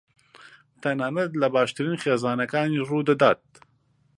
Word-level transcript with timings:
تەنانەت 0.81 1.31
لە 1.41 1.47
باشترین 1.55 2.01
خێزانەکانیش 2.03 2.85
ڕوودەدات. 2.91 3.41